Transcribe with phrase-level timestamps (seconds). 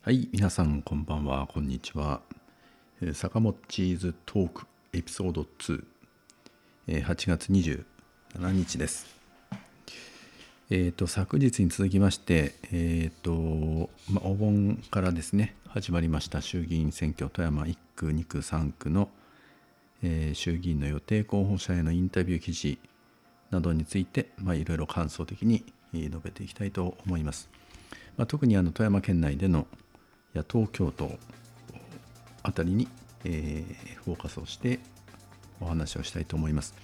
[0.00, 2.20] はい皆さんこんばんはこんにちは。
[3.02, 5.84] え坂本チーズトークエピソード2
[6.86, 7.82] え8月27
[8.52, 9.08] 日です。
[10.70, 19.08] えー、と昨日に続きまして、えーとまあ、お盆からですね始まりました衆議院選挙富山1区2区3区の、
[20.04, 22.78] えー衆議院の予定候補者へのインタビュー記事
[23.50, 27.48] などについて、まあ、いろいろ感想的に述べていきたいと思います。
[28.16, 29.66] まあ、特にあの富山県内での
[30.34, 31.18] 野党共闘
[32.42, 32.88] あたりに、
[33.24, 34.80] えーフォーカスをして
[35.60, 36.74] お話をしたいと思います。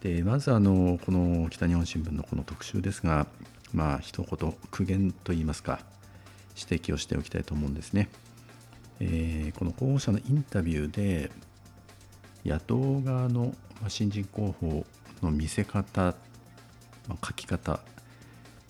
[0.00, 3.26] でまずあのこの北日本新聞のこの特集ですが
[3.72, 5.80] まあ一言苦言といいますか
[6.56, 8.08] 指摘をしておきたいと思うんですね。
[9.00, 11.30] えーこの候補者のインタビューで
[12.44, 13.54] 野党側の
[13.88, 14.86] 新人候補
[15.22, 16.14] の見せ方、
[17.08, 17.80] まあ書き方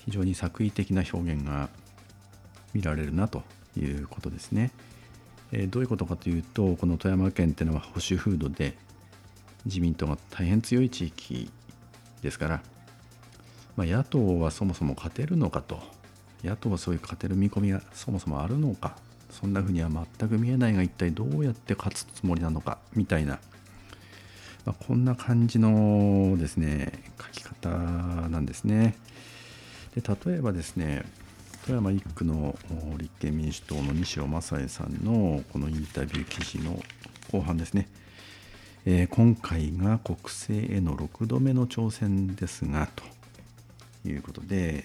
[0.05, 1.69] 非常に作為的な表現が
[2.73, 3.43] 見られるなと
[3.77, 4.71] いうことですね。
[5.53, 8.77] えーどういうことかというとこの富山県っていうのは保守風土で
[9.65, 11.51] 自民党が大変強い地域
[12.23, 12.63] ですから、
[13.77, 15.81] まあ、野党はそもそも勝てるのかと
[16.43, 18.97] 野党はそういう勝てる見込みがそもそもあるのか
[19.31, 23.39] そんなふうには全く見えないが一体どうやって勝つつもりなのかみたいな、
[24.65, 28.97] まあ、こんな感じのですね書き方なんですね。
[29.95, 31.05] で例えばですね
[31.65, 32.57] 富山1区の
[32.99, 36.79] 立憲民主党の西尾正恵さんのこのインタビュー記事の
[37.33, 37.89] 後半ですね、
[38.85, 44.85] えー今回が国政への6度目の挑戦ですがということで、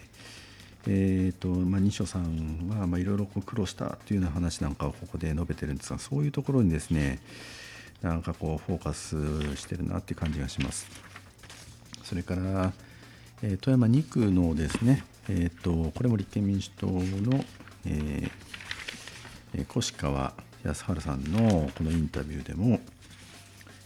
[0.87, 7.19] えーとまあ、西尾さんはいろいろ苦労したというような話なんかをここで述べてるんですがそういうところにですね
[8.01, 10.87] なんかこうフォーカスしてるなっていう感じがします。
[12.03, 12.73] それから、
[13.41, 17.43] え富山2区のですね、えー、とこれも立憲民主党の、
[17.85, 18.31] えー
[19.55, 20.33] え越川
[20.63, 22.79] 康晴さんのこのインタビューでも、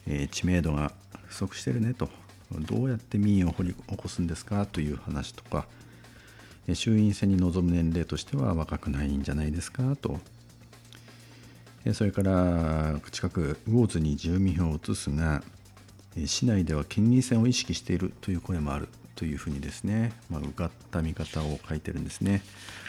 [0.08, 0.92] えー知名度が
[1.28, 2.10] 不足してるねと。
[2.52, 5.66] どうやって民意を掘り起こすんですかという話とか
[6.68, 10.20] え衆院選に臨む年齢としては若くないんじゃないですかと。
[11.94, 15.44] それから近く魚津に住民票を移すが
[16.26, 18.88] 市内では県議選を意識しているという声もある。
[19.16, 22.42] というふうにですね、まあ、うがった見方を書いてるんですね。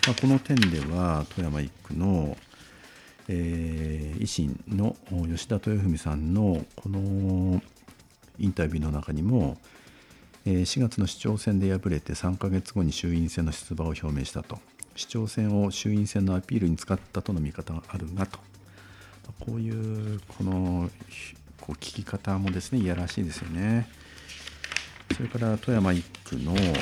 [0.07, 2.37] まあ、この点では富山1区の、
[3.29, 4.97] えー維新の
[5.29, 7.63] 吉田豊文さんのこの
[8.39, 9.59] インタビューの中にも、
[10.47, 14.59] え4月の市長選で敗れて3ヶ月後に衆院選の出馬を表明したと
[14.95, 18.39] 市長選を衆院選のアピールに使ったとの見方があるがと
[19.41, 19.71] こうい
[20.17, 20.91] うこの
[21.61, 23.89] こう聞き方もですねいやらしいですよね。
[25.13, 26.75] それから富山1区の、えっ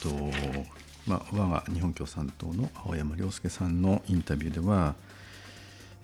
[0.00, 0.08] と
[1.06, 4.94] まあ、我が日本共産党の青山亮介さんのインタビューでは、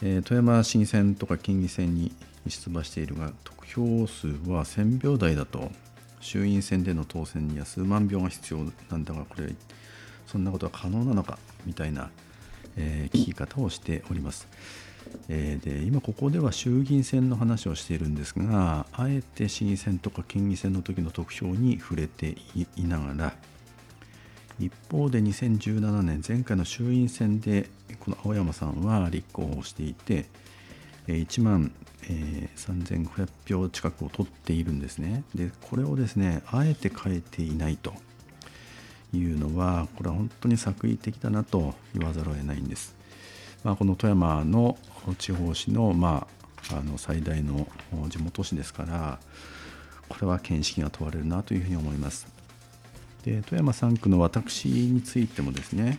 [0.01, 2.13] えー富山市議選とか県議選に
[2.47, 5.71] 出馬しているが得票数は1000票台だと
[6.21, 8.61] 衆院選での当選には数万票が必要
[8.91, 9.55] なんだがこれ
[10.27, 12.11] そんなことは可能なのかみたいな、
[12.77, 14.49] えー聞き方をしております。
[15.29, 22.37] えーで今ここでは衆議院選の話をしているんですがあえて市議選とか県議選の時の得票に触れて
[22.77, 23.35] いながら
[24.59, 27.69] 一方で2017年前回の衆院選で
[28.01, 30.27] この青山さんは立候補していて
[31.07, 31.73] 1万、
[32.09, 35.25] え3500票近くを取っているんですね。
[35.35, 37.93] でこれをですねあえて変えていないと
[39.13, 42.95] いうのはこれは本当に作為的だなと言わざるを得ないんです。
[43.65, 44.77] まあ、この富山の
[45.19, 46.27] 地方紙の,、ま
[46.71, 47.67] あ、あの最大の
[48.09, 49.19] 地元紙ですから
[50.09, 52.27] これは見識が問われるなというふうに思います。
[53.25, 55.99] で富山3区の私についてもですね、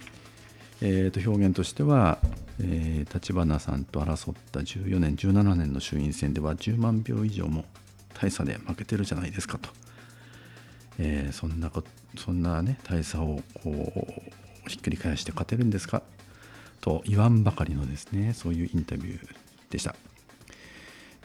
[0.82, 2.20] えーと表現としては、
[2.60, 7.66] えー立花さんと争った14年17年の衆院選では10万票以上も
[8.14, 9.70] 大差で負けてるじゃないですかと、
[11.00, 11.72] えーそんな
[12.18, 13.72] そんなね大差をこ
[14.66, 16.04] うひっくり返して勝てるんですか
[16.84, 19.36] と言わんばかりのですねそういうインタビュー
[19.70, 19.96] でした。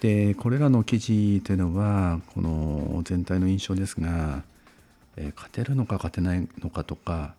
[0.00, 4.44] でこれらの記事というのはこの全体の印象ですが、
[5.16, 7.34] え勝てるのか勝てないのかとか、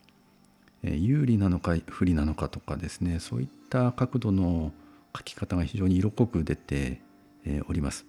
[0.84, 4.74] え有利なのか不利なのかとかですねそういった角度の
[5.16, 7.00] 書き方が非常に色濃く出て、
[7.46, 8.06] えおります。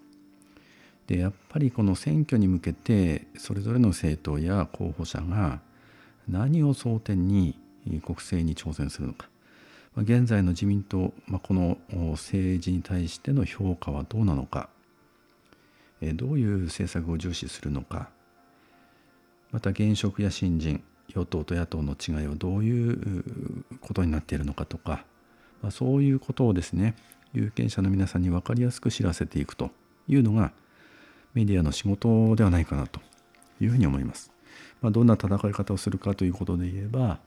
[1.07, 5.61] でやっぱりこの選挙に向けてそれぞれの政党や候補者が
[6.29, 9.30] 何を争点に国政に挑戦するのか
[9.97, 11.77] 現在の自民党、まあ、この
[12.13, 14.69] 政治に対しての評価はどうなのか
[16.01, 18.09] どういう政策を重視するのか
[19.51, 25.05] また現職や新人与党と野党の違いはどういうことになっているのかとか、
[25.61, 26.95] まあ、そういうことをですね
[27.33, 29.71] 有権者の皆さんに分かりやすく知らせていくと
[30.09, 30.53] いうのが
[31.35, 33.01] メディアの仕事ではないかなと
[33.61, 34.33] いうふうに思います。
[34.81, 37.21] まあ、どんな戦い方をするかということで言えば、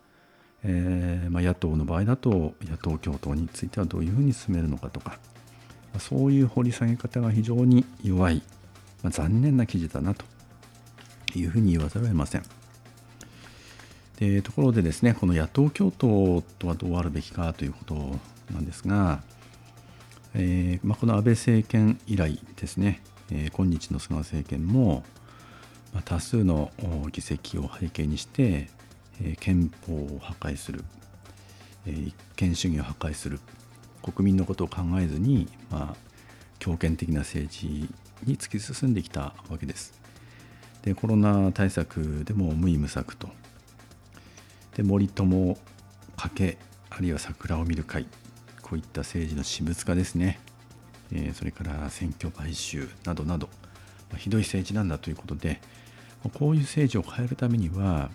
[0.65, 5.12] えー、まあ、野党の場合だと野党共闘についてはどういうふうに進めるのかとか、
[5.92, 8.42] まあ、そういう掘り下げ方が非常に弱い、
[9.01, 10.25] ま残念な記事だなと
[11.36, 12.44] いうふうに言わざるを得ません。
[14.19, 17.95] でところでですねこの野党共闘とはどうあるべきかということ
[18.54, 19.21] なんですが、
[20.36, 23.01] えーま、この安倍政権以来ですね、
[23.31, 25.04] えー、今日の菅政権も、
[25.94, 26.71] ま、多数の
[27.12, 28.69] 議席を背景にして、
[29.21, 30.83] え、憲法を破壊する、
[31.86, 33.39] え、一権主義を破壊する
[34.01, 35.95] 国民のことを考えずに、まあ、
[36.60, 37.89] 強権的な政治
[38.25, 40.04] に突き進んできたわけです。
[40.83, 43.30] でコロナ対策でも無為無策と
[44.75, 45.57] で森友
[46.18, 46.57] 賭け
[46.89, 48.06] あるいは桜を見る会
[48.62, 50.39] こういった政治の私物化ですね、
[51.12, 53.50] え、それから選挙買収などなど、
[54.12, 55.62] ま、ひどい政治なんだということで
[56.33, 58.09] こういう政治を変えるためには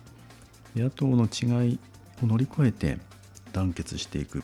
[0.75, 1.79] 野党の違い
[2.23, 2.97] を乗り越えて
[3.51, 4.43] 団結していく、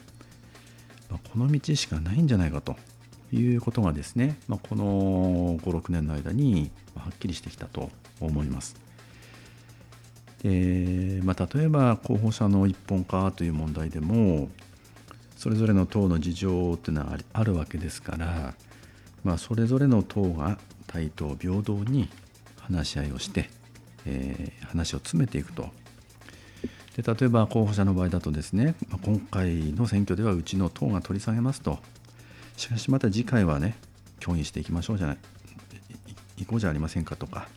[1.09, 2.75] まあ、この道しかないんじゃないかと
[3.31, 7.89] いうことがですね、まあ、この56年の間にはっきりしてきたと
[8.19, 8.75] 思います。
[10.43, 14.49] でまあ、例えば候補者の一本化という問題でも
[15.37, 18.53] それぞれの党の事情というのはあるわけですから、
[19.23, 22.09] まあ、それぞれの党が対等平等に
[22.59, 23.49] 話し合いをして、
[24.05, 25.69] えー、話を詰めていくと
[26.95, 31.79] で例えば候補者の場合だとですね、ま、今回の選挙ではうちの党が取り下げますと。
[32.57, 33.75] しかしまた次回はね
[34.19, 35.17] 協議していきましょうじゃない。
[36.37, 37.47] 行こうじゃありませんかとか。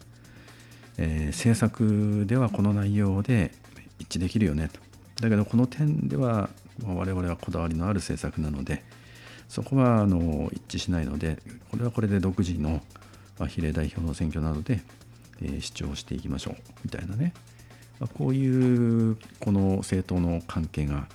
[1.00, 3.52] えー、政策ではこの内容で
[4.00, 4.68] 一致できるよね。
[4.68, 4.80] と
[5.22, 6.50] だけどこの点では
[6.84, 8.84] 我々はこだわりのある政策なので
[9.48, 11.38] そこはあの一致しないので
[11.70, 12.80] これはこれで独自の、
[13.46, 14.80] 比例代表の選挙などで、
[15.60, 16.56] 主張していきましょう。
[16.84, 17.32] みたいなね、
[18.06, 21.08] こういうこの政党の関係が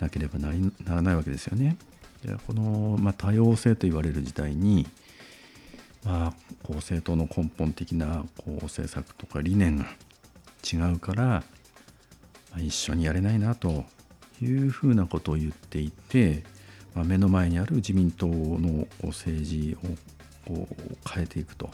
[0.00, 1.76] なければなりならないわけですよね。
[2.24, 4.86] でこの、まあ、多様性と言われる時代に
[6.04, 9.84] まあ、こう政党の根本的なこう政策とか理念が
[10.72, 11.44] 違うから、ま
[12.56, 13.84] あ、一緒にやれないなと
[14.40, 16.42] いうふうなことを言っていて、
[16.94, 19.88] まあ、目の前にある自民党の政治を
[20.48, 21.70] こう変えていくと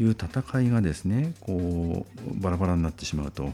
[0.00, 3.52] いう戦いがですねこうバラバラになってしまうと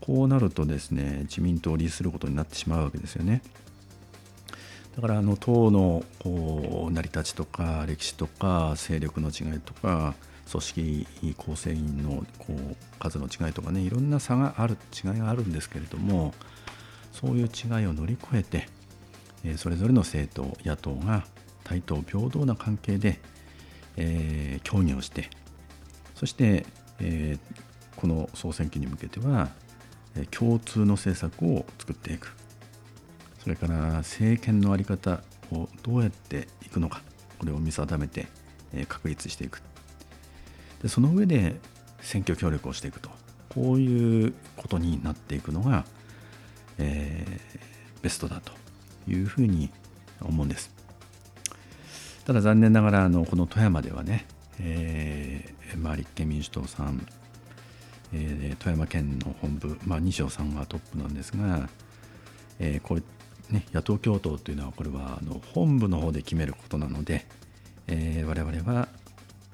[0.00, 3.42] こうなるとですね自民党を利することになってしまうわけですよね。
[4.96, 10.14] だからあの党のこう成り立ちとか歴史とか勢力の違いとか
[10.48, 16.32] 組織構成員のこう数の違いとかねいろんな差がある違いがあるんですけれども
[17.12, 18.68] そういう違いを乗り越えて、
[19.44, 21.24] えそれぞれの政党野党が
[21.62, 23.20] 対等平等な関係で、
[23.96, 25.30] えー、協議をして
[26.14, 26.66] そして、
[27.00, 29.48] えー、この総選挙に向けては
[30.30, 32.32] 共通の政策を作っていく。
[33.42, 37.02] それから政権の在り方をどうやっていくのか。
[37.38, 38.28] これを見定めて
[38.88, 39.60] 確立していく。
[40.82, 41.56] でその上で
[42.00, 43.10] 選挙協力をしていくと。
[43.54, 45.84] こういうことになっていくのが、
[46.78, 48.52] えー、ベストだと
[49.08, 49.70] いうふうに
[50.20, 50.70] 思うんです。
[52.24, 54.26] ただ残念ながらあのこの富山ではね、
[54.60, 57.06] えーまあ、立憲民主党さん、
[58.14, 61.68] えー、富山県の本部、まあ、西尾さんがトップなんですが、
[62.58, 63.02] えー、こう
[63.52, 67.26] ね、野党共闘というのはこれはあの本部の方で決めることなので、
[67.88, 68.88] えー、我々は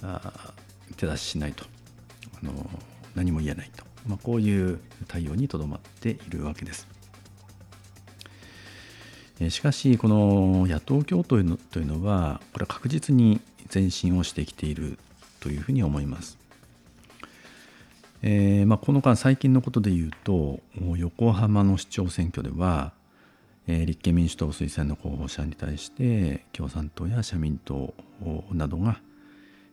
[0.03, 0.55] あ
[0.97, 1.65] 手出ししないと
[2.41, 2.53] あの
[3.17, 7.00] 何も言えないと、まあ、こういう対応にとどまっているわけです。
[9.49, 13.41] しかしこの野党共闘というのはこれは確実に
[13.73, 14.99] 前進をしてきている
[15.41, 16.39] というふうに思います。
[18.23, 20.61] えーまあ、この間最近のことで言うと
[20.99, 22.93] 横浜の市長選挙では
[23.67, 27.95] え立憲民主党推薦の候補者に対して共産党や社民党
[28.53, 29.01] などが、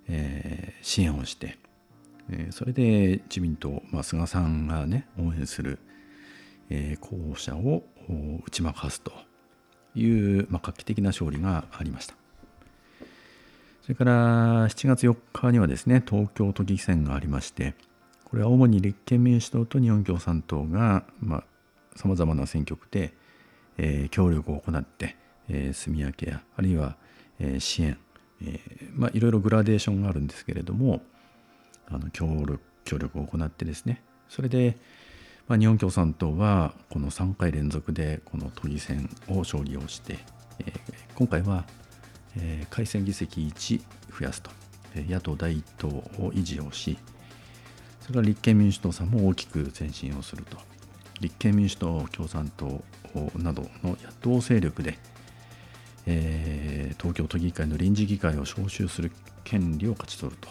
[0.08, 1.58] え支援をして、
[2.30, 5.80] えそれで自民党、まあ、菅さんがね応援する、
[6.70, 7.84] え候補者を
[8.46, 9.12] 打ち負かすと
[9.98, 12.16] いう、まあ、画期的な勝利がありました。
[13.82, 17.74] それから7月4日にはですね東京都議選がありまして
[18.26, 21.06] これは主に立憲民主党と日本共産党が
[21.96, 23.14] さまざ、まな選挙区で
[23.78, 25.16] えー、協力を行って、
[25.50, 26.98] えー、住み分けやあるいは、
[27.40, 27.98] えー、支援、
[28.42, 31.02] えーまあ、いろいろグラデーションがあるんですけれども
[31.90, 34.76] あの協力協力を行ってですねそれで、
[35.48, 40.20] まあ、日本共産党はこの3回連続でこの都議選を勝利をして、
[40.60, 40.74] えー、
[41.16, 41.66] 今回は、
[42.36, 43.82] えー、改選議席1
[44.20, 44.52] 増やすと。
[44.96, 46.98] 野党第一党を維持をし
[48.02, 50.58] それから立憲民主党さんも大きく前進をすると。
[51.20, 52.84] 立憲民主党共産党
[53.36, 54.98] などの野党勢力で、
[56.06, 59.12] えー、東京都議会の臨時議会を招集する
[59.44, 60.50] 権利を勝ち取ると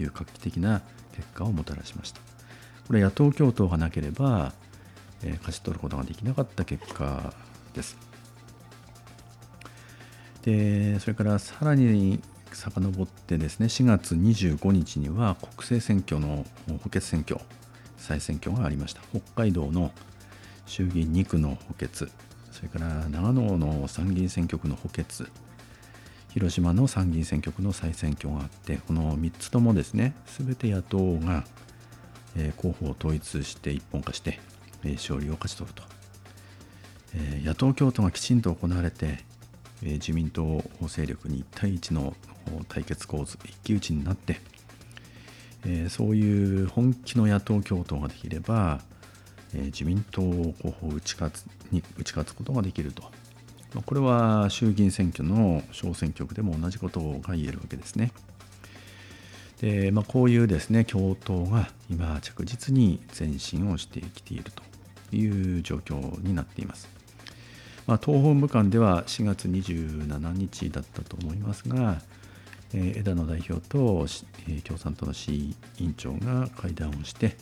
[0.00, 0.82] いう画期的な
[1.14, 2.27] 結果をもたらしました。
[2.88, 4.52] これ野党共闘がなければ、
[5.22, 7.34] えー、勝ち取ることができなかった結果
[7.74, 7.96] です。
[10.42, 12.20] でそれからさらに
[12.52, 16.46] 遡ってですね4月25日には国政選挙の
[16.82, 17.38] 補欠選挙
[17.98, 19.02] 再選挙がありました。
[19.10, 19.92] 北海道の
[20.64, 22.08] 衆議院2区の補欠。
[22.50, 25.04] それから長野の参議院選挙区の補欠。
[26.30, 31.44] 広島の参議院選挙区の再選挙があってこの3つともですね全て野党が、
[32.36, 34.40] え候補を統一して一本化して、
[34.84, 35.82] え勝利を勝ち取ると、
[37.14, 39.18] え野党共闘がきちんと行われて、
[39.82, 42.14] え自民党勢力に1対1の
[42.68, 44.40] 対決構図一騎打ちになって、
[45.66, 48.80] えそういう本気の野党共闘ができれば、
[49.54, 53.02] え自民党候補を打ち勝つに打ち勝つことができると
[53.74, 58.12] まあこれは衆議院選挙の小選挙区でも同じことが言えるわけですね。
[59.60, 64.62] でまあ、こういうですね共闘が今着実に前進をしてきていると
[65.16, 66.88] いう状況になっています。
[67.86, 72.02] まあ、党本部間では4月27日だったと思いますが、
[72.74, 74.06] えー、枝野代表と、
[74.46, 77.34] えー、共産党の市委員長が会談をして、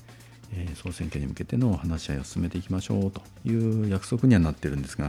[0.55, 3.53] えー、総選挙に向けての話し合いを進めていきましょうとい
[3.89, 5.07] う約束にはなってるんですが、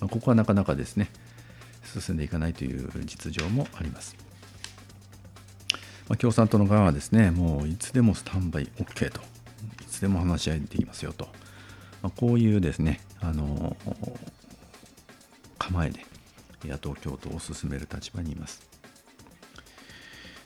[0.00, 1.10] まあ、ここはなかなかですね
[1.82, 4.33] 進んでいかないという実情もあります。
[6.08, 9.20] まあ、共産党の側はですねもういつでもスタンバイ OK と
[9.82, 11.28] いつでも話し合いできますよと、
[12.02, 13.76] まあ、こういうですねあの
[15.58, 16.04] 構えで
[16.64, 18.62] 野党共闘を進める立場にいます。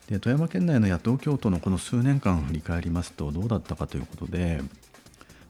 [0.08, 4.62] で富山県内の野党共闘のこの数年間を振り返りますとどうだったかということで、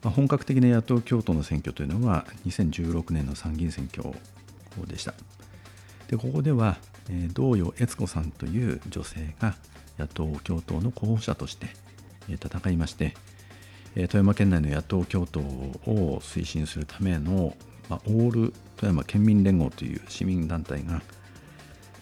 [0.03, 4.13] まあ、本格的な野党共闘の選挙というのは2016年の参議院選挙
[4.87, 5.15] でした。
[6.09, 6.79] でここでは、
[7.11, 9.55] えー、道与悦子さんという女性が
[9.99, 11.69] 野党共闘の候補者として、
[12.29, 13.15] え、戦いまして、
[13.97, 17.55] え、富山県内の野党共闘を推進するための、
[17.89, 21.03] ま、オール富山県民連合という市民団体が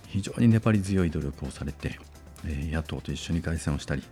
[0.08, 1.98] 非常に粘り強い努力をされて、
[2.44, 4.02] え野党と一緒に凱旋をしたり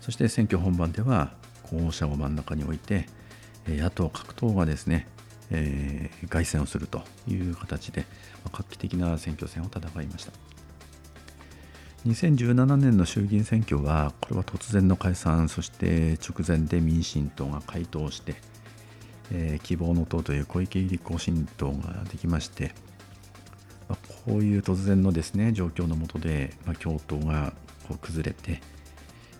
[0.00, 1.32] そして選挙本番では
[1.64, 3.06] 候補者を真ん中に置いて
[3.66, 5.08] 野党各党がですね、
[5.50, 8.02] えー、凱旋をするという形で、
[8.44, 10.32] まあ、画期的な選挙戦を戦いました。
[12.06, 18.36] 2017年の衆議院選挙はこれは突然の解散そして直前で民進党が回答して、
[19.32, 22.74] えー、希望の党という小池百合子新党ができまして
[23.88, 27.52] まあ、こういう突然のですね状況の下で、まあ、共闘が
[27.88, 28.60] こう崩れて、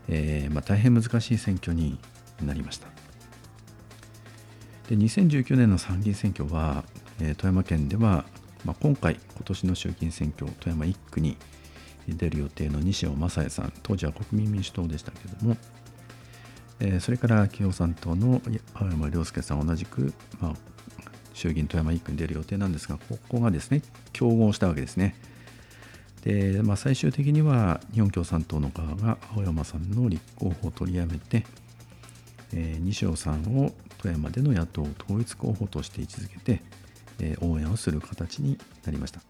[0.09, 1.99] えーまあ、大変難しい選挙に
[2.45, 2.89] なりました。
[4.89, 6.85] で2019年の参議院選挙は、
[7.21, 8.25] えー、富山県では、
[8.65, 11.37] まあ、今回今年の衆議院選挙富山1区に
[12.09, 15.57] 出る予定の西尾正也さん当時は国民民主党でしたけれども、
[16.79, 18.41] えー、それから共産党の
[18.75, 20.55] 青山亮介さん同じく、まあ、
[21.35, 25.17] 衆議院富山1区に出る予定なんですが、ここがですね、競合したわけですね。
[26.23, 31.45] で、まあ、最終的には日本共産党の側が青山さんの立候補を取りやめて、
[32.53, 33.73] えー、西尾さんを
[34.07, 36.63] 富山での野党統一候補として位置づけて、
[37.21, 39.21] えー、応援をする形になりました。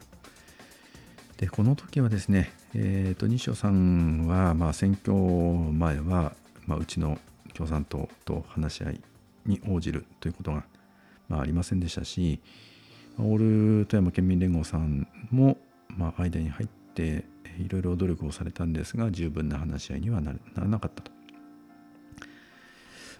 [1.37, 6.33] でこの時はですね、えーと、西尾さんは、まあ、選挙前は、
[6.65, 7.19] まあ、うちの
[7.53, 9.01] 共産党と話し合い
[9.45, 10.63] に応じるということが
[11.29, 12.39] まあ、ありませんでしたし
[13.19, 15.57] オール富山県民連合さんも、
[15.89, 17.25] まあ、間に入って
[17.59, 21.16] いろいろ努力をされたんですが十分な話し合いにはならなかったと。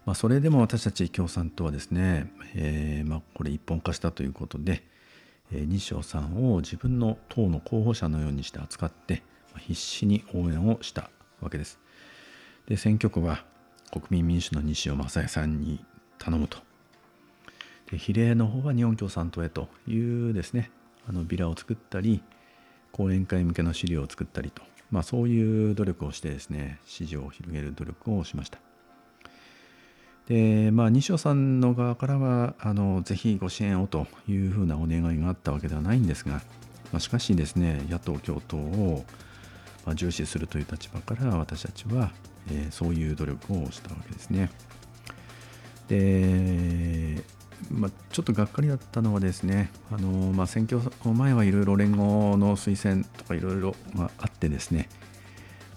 [0.08, 4.82] まあ、それでも私たち共産党はですね、えー、まあ、これ一本化したということで、
[5.52, 9.22] えー、西尾さんを自分の党の候補者のようにして扱って、
[9.52, 11.10] まあ、必死に応援をした
[11.42, 11.78] わけです。
[12.68, 13.44] で選挙区は
[13.92, 15.84] 国民民主の西尾正也さんに
[16.20, 16.58] 頼むと
[17.92, 20.72] で比例の方は日本共産党へというですね
[21.08, 22.22] あのビラを作ったり
[22.92, 24.62] 講演会向けの資料を作ったりと、
[24.92, 28.67] まあ、そういう努力をしてですね支持を広げる努力をしました。
[30.28, 36.42] でまあ、西尾さんの側からはあのぜひご支援をというふうなお願いがあったわけではないんですが、
[36.92, 39.06] まあ、しかしですね野党共闘を、
[39.96, 42.12] 重視するという立場から私たちは、
[42.52, 44.52] えー、そういう努力をしたわけですね。
[45.88, 47.24] で、
[47.72, 50.82] まあ、ちょっとがっかりだったのはですね、あのまあ、選挙
[51.14, 54.90] 前はいろいろ連合の推薦とかいろいろあってですね、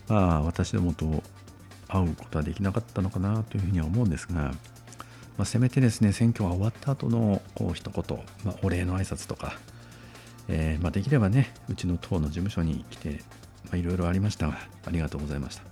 [0.08, 1.22] まあ、私どもと
[1.90, 4.52] 会うことはできなかったのかなというふうには思うんですが、ま
[5.40, 9.58] あ、せめてですね選挙が終わった後のこう一言、まあ、お礼の挨拶とか、
[10.48, 13.20] えー、まあ、できればねうちの党の事務所に来て
[13.74, 14.48] いろいろありました。
[14.48, 15.62] がありがとうございました、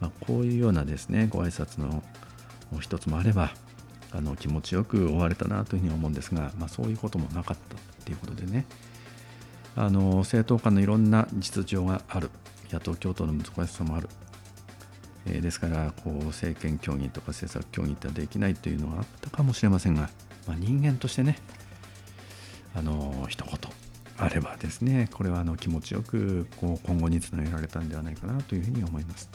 [0.00, 2.02] まあ、こういうようなですねご挨拶の
[2.80, 3.52] 一つもあれば
[4.12, 8.66] あの気持ちよく終われたなというふうに思うんですが、まあ、そういうこともなかったっていうことでね。
[9.78, 12.30] あの政党間のいろんな実情がある。
[12.72, 14.08] 野党共闘の難しさもある、
[15.26, 20.10] え、ですからこう政権協議とか政策協議ってできないというのはあったかもしれませんが、
[20.46, 21.38] まあ、人間としてね
[22.74, 23.54] あの一言
[24.18, 29.28] あればですねこれはあの気持ちよくこう今後につなげられたんではないかなというふうに思います。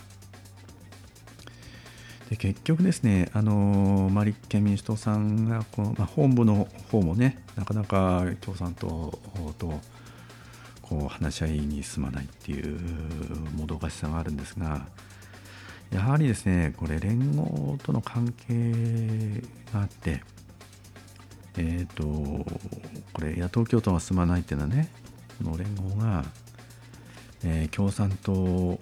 [2.29, 9.19] で結局ですね、あのまあ、立憲民主党さんがこの、まあ、本部の方もね、なかなか共産党
[9.57, 9.81] と
[10.81, 12.79] こう話し合いに進まないっていう
[13.57, 14.88] もどかしさがあるんですが、
[15.91, 19.41] やはりですね、これ、連合との関係
[19.74, 20.24] があって、
[21.57, 22.03] えっ、ー、と、
[23.13, 24.89] これ、野党共闘が進まないっていうのはね、
[25.43, 26.24] この連合が、
[27.43, 28.79] えー、共産党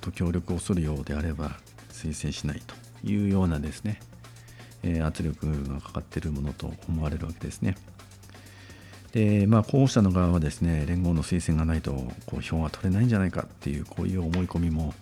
[0.00, 1.58] と協力をするようであれば、
[1.90, 2.74] 推薦しないと
[3.06, 4.00] いうようなですね、
[4.82, 7.76] えー、圧力がかかっているものと思われるわけですね。
[9.12, 11.92] で、まあ、候補者の側はですね、連合の推薦がないと
[12.26, 14.92] こう票が取れないんじゃないかっていう、こういう思い込みも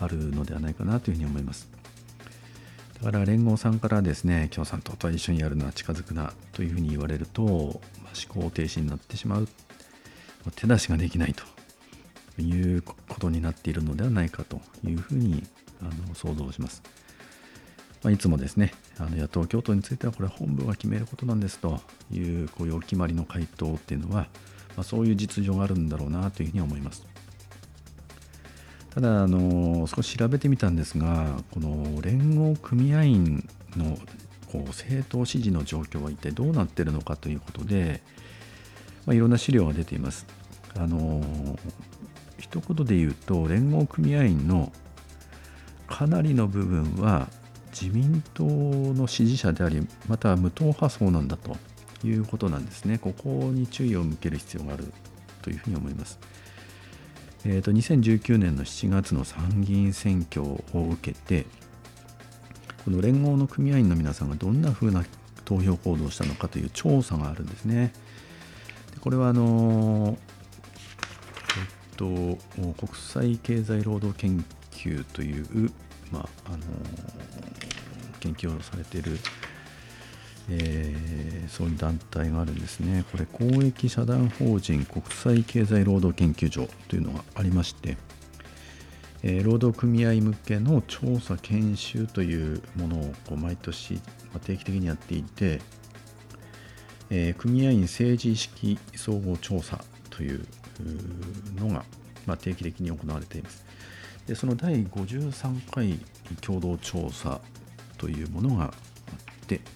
[0.00, 1.68] あるのではないかなというふうに思います。
[3.02, 9.48] だから連合さんからですね、共産党と一緒にやるのは近づくなというふうに言われると、ま、思考停止になってしまう、
[10.54, 11.44] 手出しができないと
[12.42, 15.46] いうことになっているのではないかというふうに
[15.80, 16.82] あの想像します。
[18.02, 24.28] まあ、いつもですね、あの野党共闘についてはこれ本部が決めることなんですというこういうお決まりの回答っていうのは、
[24.76, 27.06] まあ、そういう実情があるんだろうなというふうに思います。
[28.90, 33.96] ただあの少し調べてみたんですがこの連合組合員の
[34.50, 38.02] こう政党支持の状況は一体どうなっているのかということで、
[39.06, 40.26] まあ、いろんな資料が出ています。
[40.76, 41.22] あの
[42.38, 44.72] 一言で言うと連合組合員の
[45.86, 47.28] かなりの部分は
[47.72, 51.56] 自民党の支持者でありまた無党派層なんだと
[52.04, 54.92] いうことなんですねここに注意を向ける必要がある
[55.42, 56.18] というふうに思います。
[57.44, 61.46] えーと、2019年の7月の参議院選挙を受けて
[62.84, 65.04] この連合の組合員の皆さんがどんなふうな
[65.44, 67.92] 投票行動をしたのかという調査があるんですね。
[68.92, 70.16] でこれはあの
[71.56, 75.70] えっと国際経済労働研究という、
[76.12, 76.58] まああの
[78.20, 79.18] 研究をされている、
[80.52, 83.04] えー、そういう団体があるんですね。
[83.12, 87.96] これ公益社団法人国際経済労働研究所というのがありまして、
[89.22, 94.00] えー、労働組合向けの調査研修というものをこう毎年、
[94.34, 95.60] ま、定期的にやっていて、
[97.10, 100.44] えー、組合員政治意識総合調査という
[101.56, 101.84] のが、
[102.26, 103.64] ま、定期的に行われています。
[104.26, 105.98] でその第53回
[106.40, 107.40] 共同調査
[107.98, 108.72] というものが、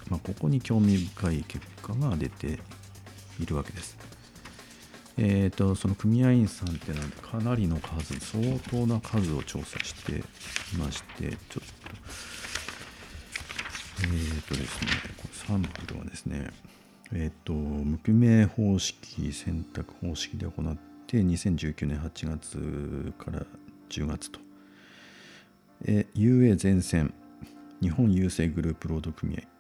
[0.09, 2.59] まあ、ここに興味深い結果が出て
[3.41, 3.97] いるわけです。
[5.17, 10.23] えーと、その組合員さんってのはかなりの数相当な数を調査してい
[10.77, 11.95] ましてちょっと
[14.03, 16.51] えっ、ー、とですねこれサンプルはですね
[17.13, 23.47] えっ、ー、と無記名方式選択方式で行って2019年8月から
[23.91, 24.41] 10月と
[25.87, 27.15] え UA 全線
[27.81, 29.54] 日本郵政グループ労働組合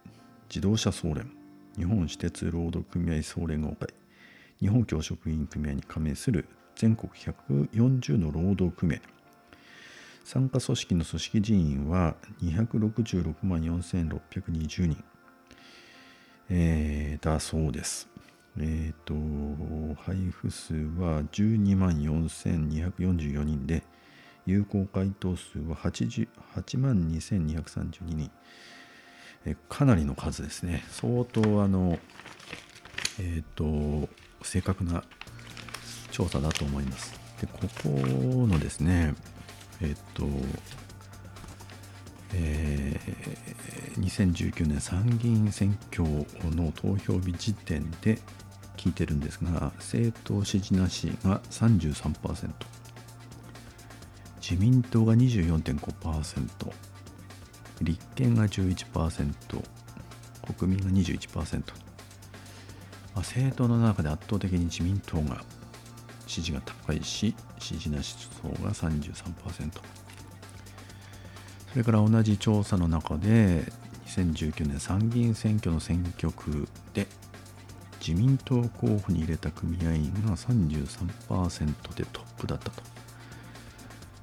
[0.48, 1.30] 自動車総連。
[1.76, 3.88] 日本私鉄労働組合総連合会。
[4.60, 8.98] 日本教職員組合に加盟する全国140の労働組合。
[10.24, 15.04] 参加組織の組織人員は266万4620人、
[16.48, 18.08] えー、だそうです。
[18.58, 23.82] えっ、ー、と、配布数は12万4244人で、
[24.46, 28.30] 有効回答数は8万2232人。
[29.46, 30.84] えかなりの数ですね。
[30.90, 31.98] 相当あの
[33.18, 34.08] えっ、ー、と
[34.42, 35.04] 正確な
[36.10, 37.14] 調査だと思います。
[37.40, 37.88] でここ
[38.46, 39.14] のですね
[39.80, 40.26] えっ、ー、と
[42.36, 46.02] えー、2019年参議院選挙
[46.56, 48.18] の投票日時点で
[48.76, 52.50] 聞いてるんですが政党支持なしが33%
[54.40, 56.72] 自民党が24.5%
[57.80, 59.34] 立憲が11%
[60.56, 61.62] 国民が21%、ま
[63.14, 65.42] あ、政党の中で圧倒的に自民党が
[66.26, 69.70] 支持が高いし支持なし層が33%
[71.72, 73.64] それから同じ調査の中で
[74.06, 77.06] 2019年参議院選挙の選挙区で
[78.06, 82.93] 自民党候補に入れた組合員が33%でトップだったと。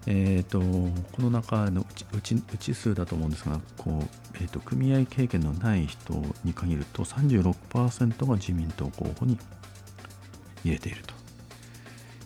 [0.07, 9.37] えーと、この中のうちうち数だと思うんですがこう、えーと、組合経験のない人に限ると36%が自民党候補に
[10.63, 11.03] 入れている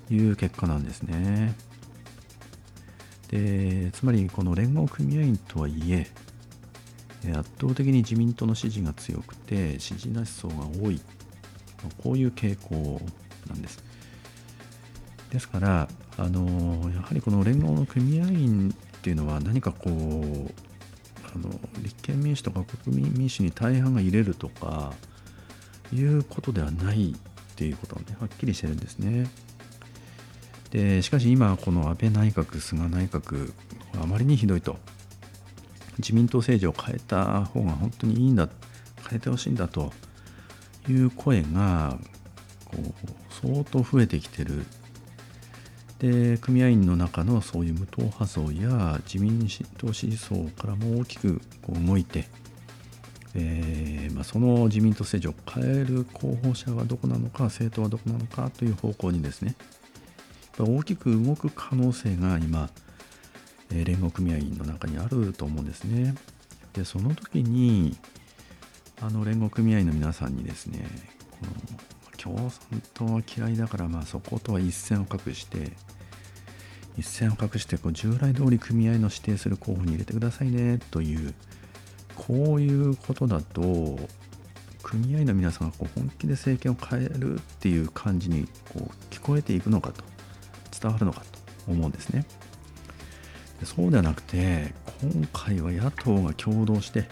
[0.08, 1.56] という結果なんですね。
[3.30, 6.08] でつまりこの連合組合員とはいえ
[7.34, 11.02] 圧倒的に自民党の支持が強くて支持なし層が多い
[12.04, 13.02] こういう傾向
[13.48, 13.84] なんです。
[15.32, 19.91] ですからあのやはりこの連合の組合員っていうのは何かこう
[21.34, 21.49] あの
[21.82, 24.93] 立憲民主とか国民民主に大半が入れるとか
[25.93, 29.30] いうことではないっていうことがねはっきりしてるんですね。
[30.71, 33.54] でしかし今この安倍内閣菅内閣
[34.01, 34.78] あまりにひどいと
[35.99, 38.49] 自民党政治を変えた方が本当にいいんだ
[39.10, 39.93] 変えてほしいんだと
[40.89, 41.97] いう声が
[42.65, 42.93] こう
[43.47, 44.65] 相当増えてきてる
[46.00, 52.28] で組合員の中のそういう無党派層や自民党支持層からも大きくこう動いて、
[53.34, 59.56] えーまあ、その自民党政治を変える候補者はどこなのか政党はどこなのかという方向にですね
[60.60, 62.70] 大きく動く可能性が今、
[63.72, 66.16] え、連合組合員の中にあると思うんですね。
[66.74, 67.98] でその時に
[69.02, 70.86] あの連合組合員の皆さんにですね
[71.32, 71.38] こ
[72.28, 75.72] の共産党は嫌いだからまあそことは一線を画して
[76.98, 81.34] 一線を画してこう従来通り組合の指定する候補に入れてくださいねという
[82.16, 83.62] こういうことだと
[84.82, 90.04] 組合の皆さんがこう本気で政権を変えるっていう感じにこう聞こえていくのかと
[90.80, 91.26] 伝わるのかと
[91.68, 92.26] 思うんですね。
[93.64, 97.08] そうではなくて今回は野党が共同して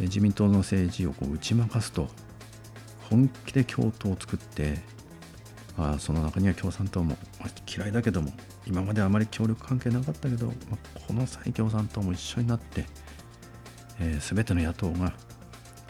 [0.00, 2.08] 自民党の政治をこう打ち負かすと
[3.08, 4.78] 本気で共闘を作って、
[5.78, 7.16] あ、その中には共産党も、
[7.72, 8.32] 嫌いだけども
[8.66, 12.84] 今まであまり協力関係なかったけど、まあ、この際共産党も一緒になって、
[14.00, 15.12] えー、全ての野党が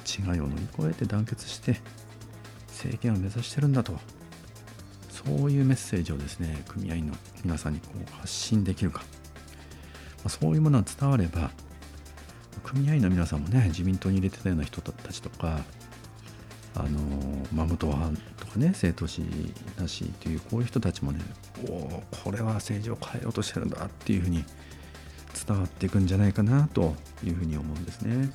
[0.07, 1.81] 違いを乗り越えて団結して
[2.69, 3.95] 政権を目指してるんだと
[5.09, 9.07] そういうメッセージをですね組合員の皆さんにこう発信できるか、ま
[10.27, 11.51] あ、そういうものが伝われば
[12.63, 15.61] 組合員の皆さんもね自民党に入れてたような人たちとか
[16.79, 17.01] あの
[17.55, 18.21] まあ、無党派
[18.57, 21.21] かね政党支持なしというこういう人たちもね
[21.69, 24.45] おおこれは政治を変えようとしてるんだっていうふうに
[25.47, 28.31] 伝わっていくんじゃないかなというふうに思うんですね。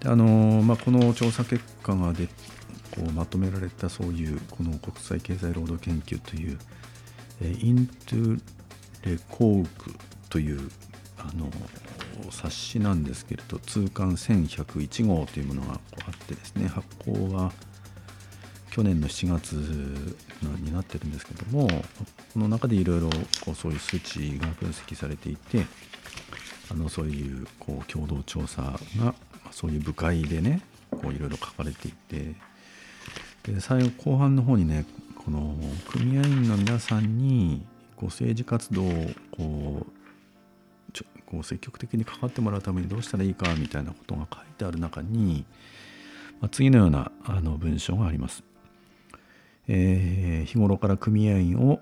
[0.00, 6.58] であのまあ、この調査結果がでこうまとめられたそういうこの国際経済労働研究という、
[7.40, 8.40] えイントゥ
[9.04, 9.94] レコーク
[10.28, 10.70] という
[11.18, 11.50] あの
[12.30, 17.52] 冊子なんですけれど通貫1101号というものがこうあってですね発行は
[18.76, 21.66] 去年の7月になってるんですけども
[22.34, 23.08] この中でいろいろ
[23.54, 25.64] そういう数値が分析されていて
[26.70, 29.14] あのそういうこう共同調査が
[29.50, 30.60] そういう部会でね
[30.92, 32.34] いろいろ書かれていて
[33.50, 34.84] で最後後半の方にね
[35.24, 35.56] この
[35.90, 37.64] 組合員の皆さんに
[37.96, 45.46] こう政治活動をこうこう積極的に関わってもらうためにどうしたらいいかみたいなことが書いてある中に、
[46.42, 48.45] まあ、次のようなあの文章があります。
[49.68, 51.80] えー、日頃から組合員を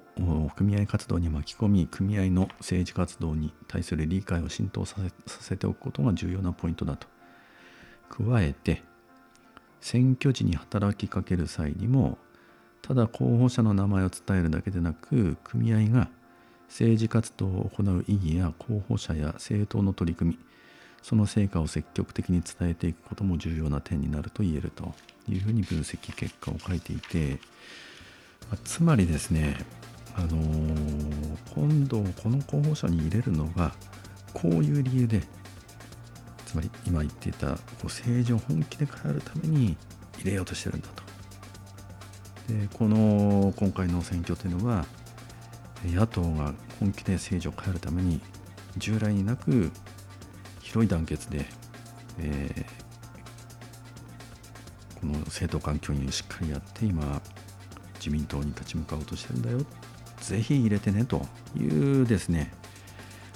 [0.57, 7.07] 組合活動に巻き込み組合の政治活動に対する理解を浸透させておくことが重要なポイントだと。
[8.09, 8.83] 加えて
[9.81, 12.16] 選挙時に働きかける際にも
[12.81, 16.09] ただ候補者の名前を伝えるだけでなく組合が
[16.68, 20.38] 政治活動を行う意義や候補者や政党の取り組み
[21.03, 24.94] その成果を積極的に伝えていくことも重要な点になると言えると。
[25.28, 27.38] いうふうに分析結果を書いていて
[28.50, 29.56] まつまりですね
[30.16, 33.74] あのー、今度この候補者に入れるのが
[34.32, 35.22] こういう理由で
[36.46, 39.76] つまり今言っていたこう政治を本気で変えるために
[40.18, 41.02] 入れようとしてるんだと。
[42.48, 44.84] でこの今回の選挙というのは
[45.84, 48.20] 野党が本気で政治を変えるために
[48.76, 49.70] 従来になく
[50.60, 51.46] 広い団結で、
[52.18, 52.84] えー、
[55.04, 57.20] この政党環境にしっかりやって今
[57.96, 59.58] 自民党に立ち向かおうとしてるんだよ
[60.20, 62.50] ぜひ入れてねというですね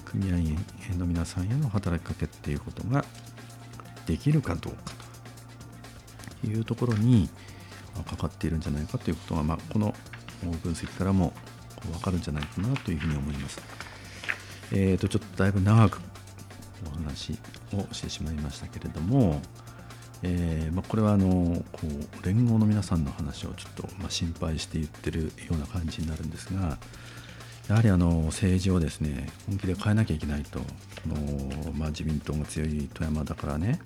[0.07, 0.59] 組合員
[0.99, 3.05] の皆さんへの働きかけっていうことが
[4.07, 4.93] できるかどうか
[6.41, 7.29] というところに
[8.07, 9.95] かかっているんじゃないかということが、まあ、この
[10.63, 11.35] 分析からも
[11.93, 13.61] 分かるんじゃないかなというふうに思います。
[14.73, 16.01] えーと、ちょっとだいぶ長く
[16.87, 17.39] お話
[17.75, 19.43] をしてしまいましたけれども、
[20.23, 26.79] えー、まあ、これはあのこう連合の皆さんの話をちょっと、まあ、心配して言ってるような感じになるんですが
[27.69, 30.59] やはりあの政治をですね本気で変えなきゃいけないと
[31.07, 33.79] の、まあ、自民党が強い富山だからね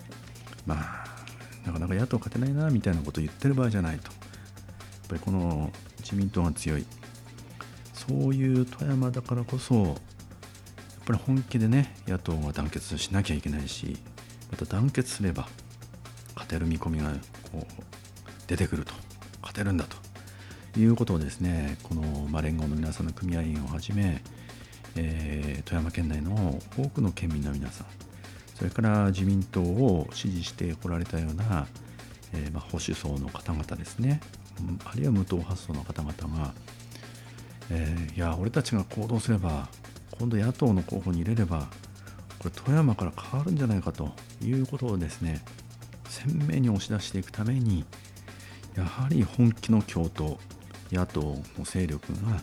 [0.65, 1.13] まあ
[1.65, 4.05] なかなか野党勝てないなみたいなことを言ってる場合じゃないと。
[4.05, 4.13] やっ
[5.09, 6.85] ぱりこの自民党が強い。
[7.93, 9.95] そういう富山だからこそやっ
[11.05, 13.97] ぱり本気でね野党が団結しなきゃいけないし
[14.51, 15.47] また団結すれば
[16.35, 17.11] 勝てる見込みが
[17.51, 17.83] こう
[18.47, 18.93] 出てくると
[19.41, 24.21] 勝てるんだということをですねこの、まあ、連合の皆さんの組合員をはじめ、
[24.95, 27.87] えー、富山県内の多くの県民の皆さん
[28.55, 31.67] それから自民党を支持してこられたような、
[32.33, 34.21] えー、まあ、保守層の方々ですね
[34.85, 36.53] あるいは無党派層の方々が、
[37.71, 39.67] えー、いや俺たちが行動すれば
[40.19, 41.67] 今度野党の候補に入れれば
[42.39, 45.41] これ富山から変わるんじゃないかということをですね
[46.13, 47.83] 鮮明に押し出していくために
[48.75, 50.37] やはり本気の共闘
[50.91, 51.21] 野党
[51.57, 52.41] の勢力が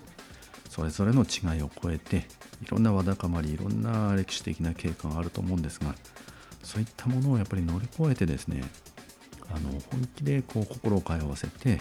[0.69, 2.27] それぞれの違いを超えて
[2.63, 5.95] いろんなわだかまりいろんな歴史的な経過があると思うんですが
[6.65, 8.63] そういったものをやっぱり乗り越えてですね
[9.49, 11.81] あの本気でこう心を通わせて、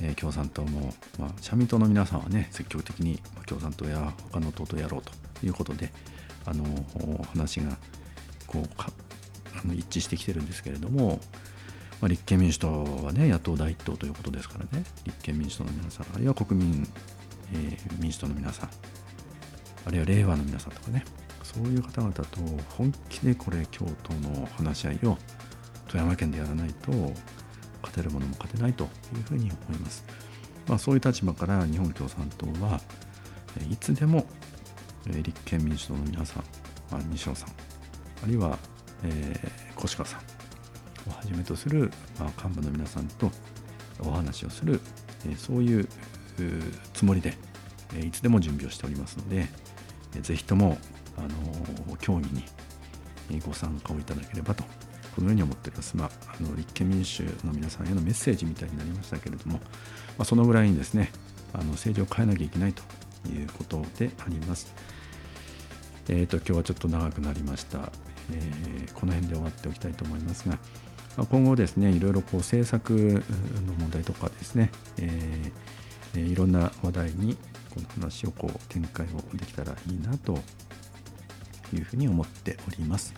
[0.00, 5.12] えー、共産党も、まあ、社民党の皆さんはね積極的に共産党や他の党とやろうと
[5.46, 5.92] いうことで
[6.44, 6.64] あの
[7.32, 7.76] 話が
[8.46, 8.90] こうか
[9.74, 11.20] 一致してきてるんですけれども、
[12.00, 16.88] まあ、立憲民主党はね野党第一党ということですからね立憲民主党の皆さんあるいは国民、
[17.52, 18.70] えー、民主党の皆さん
[19.86, 21.04] あるいは令和の皆さんとかね
[21.42, 22.24] そういう方々と
[22.76, 25.16] 本気でこれ共闘の話し合いを
[25.88, 26.90] 富山県でやらないと
[27.82, 28.86] 勝てるものも勝てないとい
[29.20, 30.04] うふうに思います。
[30.66, 32.80] まあ、そういう立場から日本共産党は
[33.70, 34.26] いつでも
[35.06, 36.44] 立憲民主党の皆さん、
[36.90, 37.50] まあ、西尾さん
[38.24, 38.58] あるいは、
[39.04, 40.20] えー、越川さん
[41.10, 43.30] をはじめとする、まあ、幹部の皆さんと
[44.00, 44.80] お話をする、
[45.26, 45.88] えー、そういう
[46.92, 47.34] つもりで、
[47.94, 49.48] えー、いつでも準備をしておりますので、
[50.20, 50.78] ぜひとも、
[51.18, 52.28] あの協議
[53.30, 54.64] にご参加をいただければと
[55.14, 55.96] このように思っております。
[55.96, 59.60] まあ、あの立憲民主の皆さんへのメッセージみたいになりましたけれども、ま
[60.18, 61.10] あ、そのぐらいにですね
[61.54, 62.82] あの政治を変えなきゃいけないと
[63.30, 64.74] いうことであります。
[66.08, 67.90] えーと、今日はちょっと長くなりました、
[68.32, 70.58] え、この辺で終わっておきたいと思いますが、
[71.24, 75.52] 今後ですねいろいろこう政策の問題とかですね、え、
[76.14, 77.36] いろんな話題に
[77.74, 80.38] この話をこう展開をできたらいいなと
[81.74, 83.14] いうふうに思っております。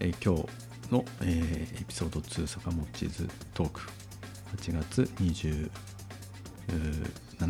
[0.00, 3.80] えー、今日の、え、エピソード2坂本地図トーク
[4.56, 5.70] 8月27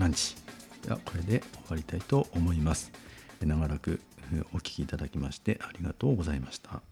[0.06, 0.36] 日
[1.04, 2.90] これで終わりたいと思います。
[3.40, 4.00] 長らく
[4.52, 6.82] お聴きいただきましてありがとうございました。